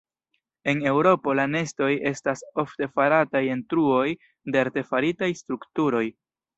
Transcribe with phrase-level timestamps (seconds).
[0.71, 4.03] En Eŭropo la nestoj estas ofte farataj en truoj
[4.53, 6.07] de artefaritaj strukturoj.